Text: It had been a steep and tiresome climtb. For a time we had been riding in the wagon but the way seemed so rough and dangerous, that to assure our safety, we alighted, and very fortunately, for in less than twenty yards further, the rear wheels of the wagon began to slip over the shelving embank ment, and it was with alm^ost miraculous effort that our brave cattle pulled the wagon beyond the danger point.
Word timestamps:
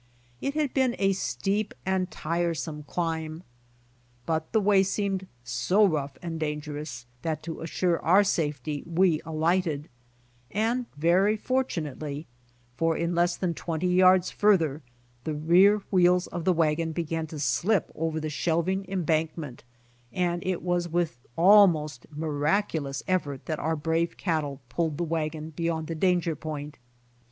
It 0.41 0.55
had 0.55 0.73
been 0.73 0.95
a 0.97 1.13
steep 1.13 1.75
and 1.85 2.09
tiresome 2.09 2.81
climtb. 2.85 3.43
For 3.43 3.43
a 3.43 3.45
time 3.45 3.45
we 4.25 4.25
had 4.25 4.25
been 4.25 4.25
riding 4.25 4.25
in 4.25 4.25
the 4.25 4.25
wagon 4.25 4.25
but 4.25 4.51
the 4.51 4.59
way 4.61 4.81
seemed 4.81 5.27
so 5.43 5.85
rough 5.85 6.17
and 6.23 6.39
dangerous, 6.39 7.05
that 7.21 7.43
to 7.43 7.61
assure 7.61 7.99
our 8.01 8.23
safety, 8.23 8.81
we 8.87 9.21
alighted, 9.27 9.89
and 10.49 10.87
very 10.97 11.37
fortunately, 11.37 12.25
for 12.75 12.97
in 12.97 13.13
less 13.13 13.37
than 13.37 13.53
twenty 13.53 13.89
yards 13.89 14.31
further, 14.31 14.81
the 15.23 15.35
rear 15.35 15.83
wheels 15.91 16.25
of 16.25 16.45
the 16.45 16.53
wagon 16.53 16.93
began 16.93 17.27
to 17.27 17.37
slip 17.39 17.91
over 17.93 18.19
the 18.19 18.31
shelving 18.31 18.85
embank 18.87 19.37
ment, 19.37 19.63
and 20.11 20.43
it 20.43 20.63
was 20.63 20.89
with 20.89 21.19
alm^ost 21.37 22.07
miraculous 22.09 23.03
effort 23.07 23.45
that 23.45 23.59
our 23.59 23.75
brave 23.75 24.17
cattle 24.17 24.61
pulled 24.67 24.97
the 24.97 25.03
wagon 25.03 25.51
beyond 25.51 25.85
the 25.85 25.93
danger 25.93 26.35
point. 26.35 26.79